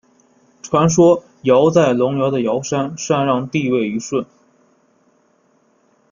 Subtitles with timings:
[0.63, 4.25] 传说尧在隆尧的尧山禅让帝位予舜。